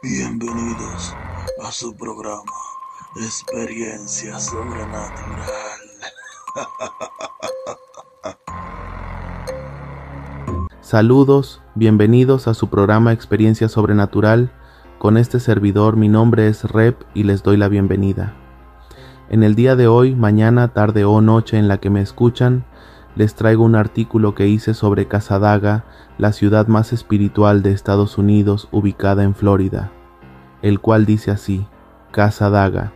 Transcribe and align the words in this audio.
Bienvenidos 0.00 1.12
a 1.60 1.72
su 1.72 1.96
programa 1.96 2.52
Experiencia 3.16 4.38
Sobrenatural. 4.38 5.10
Saludos, 10.80 11.60
bienvenidos 11.74 12.46
a 12.46 12.54
su 12.54 12.70
programa 12.70 13.12
Experiencia 13.12 13.68
Sobrenatural. 13.68 14.52
Con 15.00 15.16
este 15.16 15.40
servidor 15.40 15.96
mi 15.96 16.08
nombre 16.08 16.46
es 16.46 16.62
Rep 16.62 17.02
y 17.14 17.24
les 17.24 17.42
doy 17.42 17.56
la 17.56 17.66
bienvenida. 17.66 18.36
En 19.30 19.42
el 19.42 19.56
día 19.56 19.74
de 19.74 19.88
hoy, 19.88 20.14
mañana, 20.14 20.68
tarde 20.68 21.04
o 21.04 21.20
noche 21.20 21.58
en 21.58 21.66
la 21.66 21.78
que 21.78 21.90
me 21.90 22.02
escuchan, 22.02 22.64
les 23.18 23.34
traigo 23.34 23.64
un 23.64 23.74
artículo 23.74 24.36
que 24.36 24.46
hice 24.46 24.74
sobre 24.74 25.08
Casadaga, 25.08 25.84
la 26.18 26.32
ciudad 26.32 26.68
más 26.68 26.92
espiritual 26.92 27.64
de 27.64 27.72
Estados 27.72 28.16
Unidos 28.16 28.68
ubicada 28.70 29.24
en 29.24 29.34
Florida, 29.34 29.90
el 30.62 30.80
cual 30.80 31.06
dice 31.06 31.30
así, 31.30 31.66
Casadaga. 32.10 32.92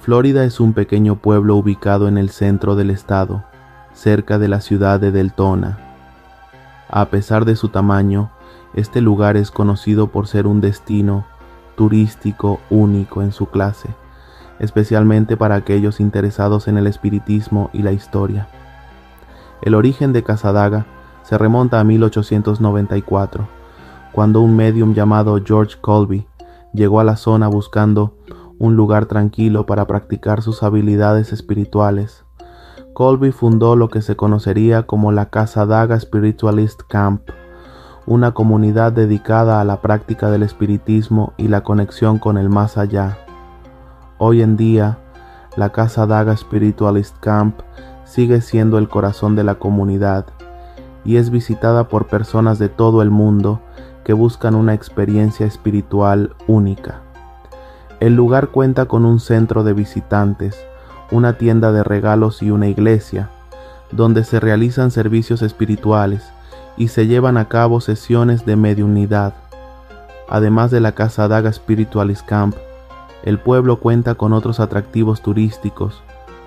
Florida 0.00 0.44
es 0.44 0.60
un 0.60 0.72
pequeño 0.72 1.16
pueblo 1.16 1.56
ubicado 1.56 2.08
en 2.08 2.18
el 2.18 2.30
centro 2.30 2.76
del 2.76 2.90
estado, 2.90 3.44
cerca 3.92 4.38
de 4.38 4.48
la 4.48 4.60
ciudad 4.60 5.00
de 5.00 5.10
Deltona. 5.10 5.78
A 6.88 7.06
pesar 7.06 7.44
de 7.44 7.56
su 7.56 7.68
tamaño, 7.68 8.30
este 8.74 9.00
lugar 9.00 9.36
es 9.36 9.50
conocido 9.50 10.08
por 10.08 10.26
ser 10.26 10.46
un 10.46 10.60
destino 10.60 11.26
turístico 11.76 12.60
único 12.70 13.22
en 13.22 13.32
su 13.32 13.46
clase 13.46 13.90
especialmente 14.58 15.36
para 15.36 15.56
aquellos 15.56 16.00
interesados 16.00 16.68
en 16.68 16.78
el 16.78 16.86
espiritismo 16.86 17.70
y 17.72 17.82
la 17.82 17.92
historia. 17.92 18.48
El 19.62 19.74
origen 19.74 20.12
de 20.12 20.22
Casadaga 20.22 20.86
se 21.22 21.38
remonta 21.38 21.80
a 21.80 21.84
1894, 21.84 23.48
cuando 24.12 24.40
un 24.40 24.54
medium 24.54 24.94
llamado 24.94 25.40
George 25.44 25.76
Colby 25.80 26.26
llegó 26.74 27.00
a 27.00 27.04
la 27.04 27.16
zona 27.16 27.48
buscando 27.48 28.18
un 28.58 28.76
lugar 28.76 29.06
tranquilo 29.06 29.64
para 29.64 29.86
practicar 29.86 30.42
sus 30.42 30.62
habilidades 30.62 31.32
espirituales. 31.32 32.24
Colby 32.92 33.32
fundó 33.32 33.74
lo 33.74 33.88
que 33.88 34.02
se 34.02 34.16
conocería 34.16 34.84
como 34.84 35.10
la 35.10 35.30
Casadaga 35.30 35.98
Spiritualist 35.98 36.82
Camp, 36.88 37.22
una 38.06 38.32
comunidad 38.34 38.92
dedicada 38.92 39.60
a 39.60 39.64
la 39.64 39.80
práctica 39.80 40.30
del 40.30 40.42
espiritismo 40.42 41.32
y 41.36 41.48
la 41.48 41.62
conexión 41.62 42.18
con 42.18 42.36
el 42.36 42.50
más 42.50 42.76
allá. 42.76 43.18
Hoy 44.18 44.42
en 44.42 44.56
día, 44.56 44.98
la 45.56 45.70
Casa 45.70 46.06
Daga 46.06 46.36
Spiritualist 46.36 47.16
Camp 47.20 47.60
sigue 48.04 48.40
siendo 48.40 48.78
el 48.78 48.88
corazón 48.88 49.34
de 49.34 49.44
la 49.44 49.56
comunidad 49.56 50.26
y 51.04 51.16
es 51.16 51.30
visitada 51.30 51.88
por 51.88 52.06
personas 52.06 52.58
de 52.58 52.68
todo 52.68 53.02
el 53.02 53.10
mundo 53.10 53.60
que 54.04 54.12
buscan 54.12 54.54
una 54.54 54.74
experiencia 54.74 55.46
espiritual 55.46 56.34
única. 56.46 57.00
El 58.00 58.14
lugar 58.14 58.48
cuenta 58.48 58.86
con 58.86 59.04
un 59.04 59.18
centro 59.18 59.64
de 59.64 59.72
visitantes, 59.72 60.62
una 61.10 61.38
tienda 61.38 61.72
de 61.72 61.82
regalos 61.82 62.42
y 62.42 62.50
una 62.50 62.68
iglesia, 62.68 63.30
donde 63.92 64.24
se 64.24 64.40
realizan 64.40 64.90
servicios 64.90 65.42
espirituales 65.42 66.22
y 66.76 66.88
se 66.88 67.06
llevan 67.06 67.36
a 67.36 67.48
cabo 67.48 67.80
sesiones 67.80 68.44
de 68.44 68.56
mediunidad. 68.56 69.34
Además 70.28 70.70
de 70.70 70.80
la 70.80 70.92
Casa 70.92 71.28
Daga 71.28 71.52
Spiritualist 71.52 72.26
Camp, 72.26 72.56
el 73.22 73.38
pueblo 73.38 73.80
cuenta 73.80 74.16
con 74.16 74.32
otros 74.32 74.60
atractivos 74.60 75.22
turísticos, 75.22 76.02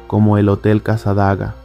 como 0.08 0.38
el 0.38 0.50
Hotel 0.50 0.84
Casadaga, 0.84 1.56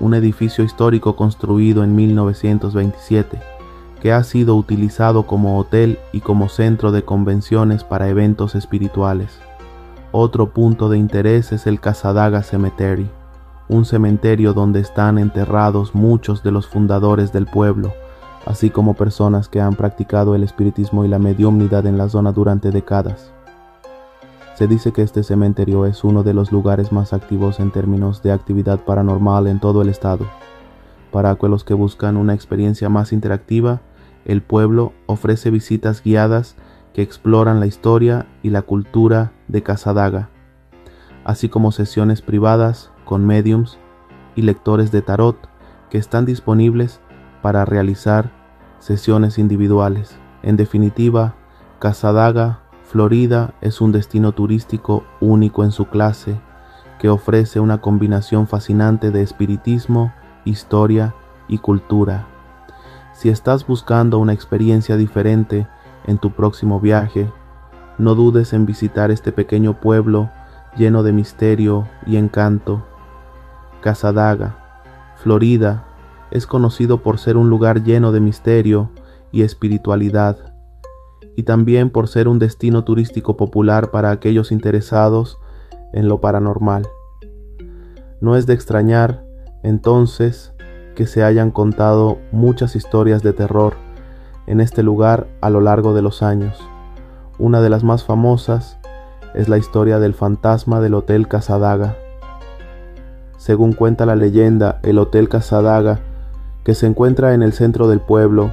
un 0.00 0.14
edificio 0.14 0.64
histórico 0.64 1.16
construido 1.16 1.84
en 1.84 1.94
1927, 1.94 3.55
que 4.00 4.12
ha 4.12 4.22
sido 4.24 4.56
utilizado 4.56 5.26
como 5.26 5.58
hotel 5.58 5.98
y 6.12 6.20
como 6.20 6.48
centro 6.48 6.92
de 6.92 7.04
convenciones 7.04 7.84
para 7.84 8.08
eventos 8.08 8.54
espirituales. 8.54 9.38
Otro 10.12 10.50
punto 10.50 10.88
de 10.88 10.98
interés 10.98 11.52
es 11.52 11.66
el 11.66 11.80
Casadaga 11.80 12.42
Cemetery, 12.42 13.08
un 13.68 13.84
cementerio 13.84 14.52
donde 14.52 14.80
están 14.80 15.18
enterrados 15.18 15.94
muchos 15.94 16.42
de 16.42 16.52
los 16.52 16.66
fundadores 16.66 17.32
del 17.32 17.46
pueblo, 17.46 17.92
así 18.46 18.70
como 18.70 18.94
personas 18.94 19.48
que 19.48 19.60
han 19.60 19.74
practicado 19.74 20.34
el 20.34 20.44
espiritismo 20.44 21.04
y 21.04 21.08
la 21.08 21.18
mediumnidad 21.18 21.84
en 21.86 21.98
la 21.98 22.08
zona 22.08 22.32
durante 22.32 22.70
décadas. 22.70 23.32
Se 24.54 24.66
dice 24.66 24.92
que 24.92 25.02
este 25.02 25.22
cementerio 25.22 25.84
es 25.84 26.02
uno 26.02 26.22
de 26.22 26.32
los 26.32 26.50
lugares 26.50 26.90
más 26.92 27.12
activos 27.12 27.60
en 27.60 27.70
términos 27.70 28.22
de 28.22 28.32
actividad 28.32 28.80
paranormal 28.80 29.48
en 29.48 29.60
todo 29.60 29.82
el 29.82 29.90
estado. 29.90 30.24
Para 31.10 31.30
aquellos 31.30 31.64
que 31.64 31.74
buscan 31.74 32.16
una 32.16 32.34
experiencia 32.34 32.88
más 32.88 33.12
interactiva, 33.12 33.80
el 34.24 34.42
pueblo 34.42 34.92
ofrece 35.06 35.50
visitas 35.50 36.02
guiadas 36.02 36.56
que 36.92 37.02
exploran 37.02 37.60
la 37.60 37.66
historia 37.66 38.26
y 38.42 38.50
la 38.50 38.62
cultura 38.62 39.32
de 39.48 39.62
Casadaga, 39.62 40.30
así 41.24 41.48
como 41.48 41.72
sesiones 41.72 42.22
privadas 42.22 42.90
con 43.04 43.26
mediums 43.26 43.78
y 44.34 44.42
lectores 44.42 44.90
de 44.90 45.02
tarot 45.02 45.36
que 45.90 45.98
están 45.98 46.24
disponibles 46.24 47.00
para 47.42 47.64
realizar 47.64 48.32
sesiones 48.78 49.38
individuales. 49.38 50.18
En 50.42 50.56
definitiva, 50.56 51.34
Casadaga 51.78 52.60
Florida 52.84 53.54
es 53.60 53.80
un 53.80 53.92
destino 53.92 54.32
turístico 54.32 55.04
único 55.20 55.64
en 55.64 55.72
su 55.72 55.86
clase 55.86 56.40
que 56.98 57.08
ofrece 57.08 57.60
una 57.60 57.80
combinación 57.80 58.46
fascinante 58.46 59.10
de 59.10 59.22
espiritismo, 59.22 60.12
historia 60.46 61.14
y 61.48 61.58
cultura. 61.58 62.26
Si 63.12 63.28
estás 63.28 63.66
buscando 63.66 64.18
una 64.18 64.32
experiencia 64.32 64.96
diferente 64.96 65.66
en 66.06 66.16
tu 66.18 66.30
próximo 66.30 66.80
viaje, 66.80 67.30
no 67.98 68.14
dudes 68.14 68.52
en 68.52 68.64
visitar 68.64 69.10
este 69.10 69.32
pequeño 69.32 69.80
pueblo 69.80 70.30
lleno 70.76 71.02
de 71.02 71.12
misterio 71.12 71.86
y 72.06 72.16
encanto. 72.16 72.84
Casadaga, 73.80 74.56
Florida, 75.16 75.84
es 76.30 76.46
conocido 76.46 77.02
por 77.02 77.18
ser 77.18 77.36
un 77.36 77.50
lugar 77.50 77.82
lleno 77.82 78.12
de 78.12 78.20
misterio 78.20 78.90
y 79.32 79.42
espiritualidad 79.42 80.54
y 81.36 81.42
también 81.42 81.90
por 81.90 82.08
ser 82.08 82.28
un 82.28 82.38
destino 82.38 82.84
turístico 82.84 83.36
popular 83.36 83.90
para 83.90 84.10
aquellos 84.10 84.52
interesados 84.52 85.38
en 85.92 86.08
lo 86.08 86.20
paranormal. 86.20 86.88
No 88.20 88.36
es 88.36 88.46
de 88.46 88.54
extrañar, 88.54 89.25
entonces, 89.66 90.52
que 90.94 91.06
se 91.06 91.24
hayan 91.24 91.50
contado 91.50 92.18
muchas 92.30 92.76
historias 92.76 93.24
de 93.24 93.32
terror 93.32 93.74
en 94.46 94.60
este 94.60 94.84
lugar 94.84 95.26
a 95.40 95.50
lo 95.50 95.60
largo 95.60 95.92
de 95.92 96.02
los 96.02 96.22
años. 96.22 96.56
Una 97.40 97.60
de 97.60 97.68
las 97.68 97.82
más 97.82 98.04
famosas 98.04 98.78
es 99.34 99.48
la 99.48 99.58
historia 99.58 99.98
del 99.98 100.14
fantasma 100.14 100.80
del 100.80 100.94
Hotel 100.94 101.26
Casadaga. 101.26 101.96
Según 103.38 103.72
cuenta 103.72 104.06
la 104.06 104.14
leyenda, 104.14 104.78
el 104.84 105.00
Hotel 105.00 105.28
Casadaga, 105.28 105.98
que 106.62 106.76
se 106.76 106.86
encuentra 106.86 107.34
en 107.34 107.42
el 107.42 107.52
centro 107.52 107.88
del 107.88 107.98
pueblo, 107.98 108.52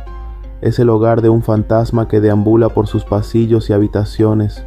es 0.62 0.80
el 0.80 0.90
hogar 0.90 1.22
de 1.22 1.30
un 1.30 1.44
fantasma 1.44 2.08
que 2.08 2.22
deambula 2.22 2.70
por 2.70 2.88
sus 2.88 3.06
pasillos 3.06 3.70
y 3.70 3.74
habitaciones. 3.74 4.66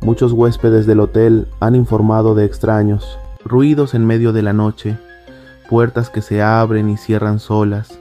Muchos 0.00 0.32
huéspedes 0.32 0.86
del 0.86 1.00
hotel 1.00 1.46
han 1.60 1.74
informado 1.74 2.34
de 2.34 2.46
extraños, 2.46 3.18
ruidos 3.44 3.92
en 3.92 4.06
medio 4.06 4.32
de 4.32 4.40
la 4.40 4.54
noche, 4.54 4.96
puertas 5.74 6.08
que 6.08 6.22
se 6.22 6.40
abren 6.40 6.88
y 6.88 6.96
cierran 6.96 7.40
solas, 7.40 7.98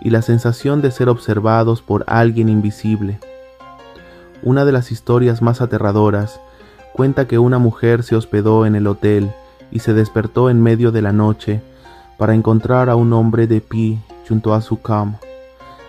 y 0.00 0.10
la 0.10 0.22
sensación 0.22 0.80
de 0.80 0.92
ser 0.92 1.08
observados 1.08 1.82
por 1.82 2.04
alguien 2.06 2.48
invisible. 2.48 3.18
Una 4.44 4.64
de 4.64 4.70
las 4.70 4.92
historias 4.92 5.42
más 5.42 5.60
aterradoras 5.60 6.40
cuenta 6.92 7.26
que 7.26 7.40
una 7.40 7.58
mujer 7.58 8.04
se 8.04 8.14
hospedó 8.14 8.64
en 8.64 8.76
el 8.76 8.86
hotel 8.86 9.32
y 9.72 9.80
se 9.80 9.92
despertó 9.92 10.50
en 10.50 10.62
medio 10.62 10.92
de 10.92 11.02
la 11.02 11.12
noche 11.12 11.62
para 12.16 12.32
encontrar 12.32 12.88
a 12.88 12.94
un 12.94 13.12
hombre 13.12 13.48
de 13.48 13.60
pie 13.60 13.98
junto 14.28 14.54
a 14.54 14.60
su 14.60 14.80
cama. 14.80 15.18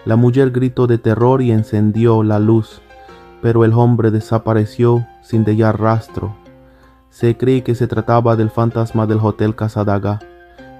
La 0.05 0.15
mujer 0.15 0.49
gritó 0.49 0.87
de 0.87 0.97
terror 0.97 1.43
y 1.43 1.51
encendió 1.51 2.23
la 2.23 2.39
luz, 2.39 2.81
pero 3.43 3.63
el 3.63 3.73
hombre 3.73 4.09
desapareció 4.09 5.05
sin 5.21 5.43
dejar 5.43 5.79
rastro. 5.79 6.35
Se 7.11 7.37
cree 7.37 7.61
que 7.61 7.75
se 7.75 7.85
trataba 7.85 8.35
del 8.35 8.49
fantasma 8.49 9.05
del 9.05 9.19
Hotel 9.21 9.55
Casadaga, 9.55 10.19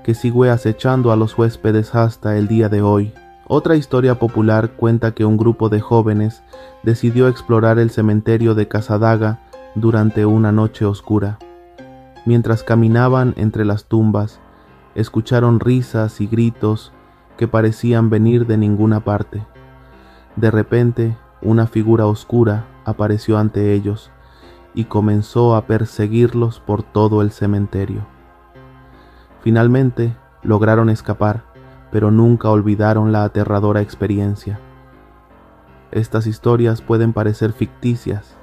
que 0.05 0.13
sigue 0.13 0.51
acechando 0.51 1.11
a 1.11 1.15
los 1.15 1.35
huéspedes 1.35 1.95
hasta 1.95 2.37
el 2.37 2.47
día 2.47 2.69
de 2.69 2.83
hoy. 2.83 3.11
Otra 3.47 3.75
historia 3.75 4.19
popular 4.19 4.73
cuenta 4.73 5.15
que 5.15 5.25
un 5.25 5.35
grupo 5.35 5.67
de 5.69 5.81
jóvenes 5.81 6.43
decidió 6.83 7.27
explorar 7.27 7.79
el 7.79 7.89
cementerio 7.89 8.53
de 8.53 8.67
Casadaga 8.67 9.39
durante 9.73 10.27
una 10.27 10.51
noche 10.51 10.85
oscura. 10.85 11.39
Mientras 12.23 12.61
caminaban 12.61 13.33
entre 13.35 13.65
las 13.65 13.85
tumbas, 13.85 14.39
escucharon 14.93 15.59
risas 15.59 16.21
y 16.21 16.27
gritos 16.27 16.93
que 17.35 17.47
parecían 17.47 18.11
venir 18.11 18.45
de 18.45 18.57
ninguna 18.57 18.99
parte. 18.99 19.43
De 20.35 20.51
repente, 20.51 21.17
una 21.41 21.65
figura 21.65 22.05
oscura 22.05 22.67
apareció 22.85 23.39
ante 23.39 23.73
ellos 23.73 24.11
y 24.75 24.83
comenzó 24.83 25.55
a 25.55 25.65
perseguirlos 25.65 26.59
por 26.59 26.83
todo 26.83 27.23
el 27.23 27.31
cementerio. 27.31 28.14
Finalmente 29.45 30.17
lograron 30.41 30.89
escapar, 30.89 31.43
pero 31.91 32.09
nunca 32.09 32.49
olvidaron 32.49 33.11
la 33.11 33.23
aterradora 33.23 33.79
experiencia. 33.79 34.59
Estas 35.91 36.25
historias 36.25 36.81
pueden 36.81 37.13
parecer 37.13 37.53
ficticias, 37.53 38.35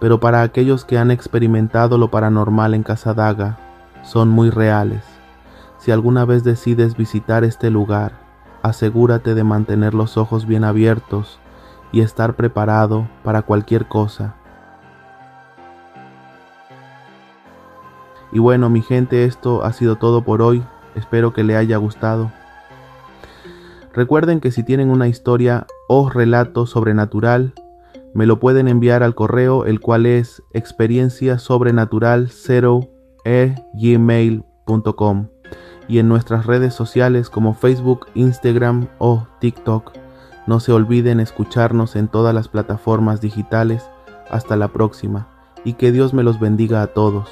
pero 0.00 0.20
para 0.20 0.42
aquellos 0.42 0.84
que 0.84 0.98
han 0.98 1.10
experimentado 1.10 1.96
lo 1.96 2.10
paranormal 2.10 2.74
en 2.74 2.82
Casadaga, 2.82 3.58
son 4.02 4.28
muy 4.28 4.50
reales. 4.50 5.02
Si 5.78 5.92
alguna 5.92 6.26
vez 6.26 6.44
decides 6.44 6.94
visitar 6.94 7.42
este 7.42 7.70
lugar, 7.70 8.20
asegúrate 8.62 9.34
de 9.34 9.44
mantener 9.44 9.94
los 9.94 10.18
ojos 10.18 10.44
bien 10.44 10.64
abiertos 10.64 11.40
y 11.90 12.02
estar 12.02 12.36
preparado 12.36 13.08
para 13.24 13.40
cualquier 13.40 13.88
cosa. 13.88 14.34
Y 18.32 18.38
bueno, 18.38 18.70
mi 18.70 18.82
gente, 18.82 19.24
esto 19.24 19.64
ha 19.64 19.72
sido 19.72 19.96
todo 19.96 20.22
por 20.22 20.42
hoy. 20.42 20.62
Espero 20.94 21.32
que 21.32 21.44
le 21.44 21.56
haya 21.56 21.76
gustado. 21.76 22.30
Recuerden 23.92 24.40
que 24.40 24.52
si 24.52 24.62
tienen 24.62 24.90
una 24.90 25.08
historia 25.08 25.66
o 25.88 26.08
relato 26.10 26.66
sobrenatural, 26.66 27.54
me 28.14 28.26
lo 28.26 28.38
pueden 28.38 28.68
enviar 28.68 29.02
al 29.02 29.14
correo, 29.14 29.64
el 29.64 29.80
cual 29.80 30.06
es 30.06 30.42
experiencia 30.52 31.38
sobrenatural 31.38 32.28
0 32.30 32.88
gmail.com 33.74 35.28
y 35.88 35.98
en 35.98 36.08
nuestras 36.08 36.46
redes 36.46 36.72
sociales 36.74 37.30
como 37.30 37.54
Facebook, 37.54 38.06
Instagram 38.14 38.88
o 38.98 39.26
TikTok. 39.40 39.92
No 40.46 40.60
se 40.60 40.72
olviden 40.72 41.20
escucharnos 41.20 41.96
en 41.96 42.08
todas 42.08 42.34
las 42.34 42.48
plataformas 42.48 43.20
digitales. 43.20 43.88
Hasta 44.30 44.56
la 44.56 44.68
próxima 44.68 45.26
y 45.64 45.74
que 45.74 45.92
Dios 45.92 46.14
me 46.14 46.22
los 46.22 46.38
bendiga 46.38 46.82
a 46.82 46.88
todos. 46.88 47.28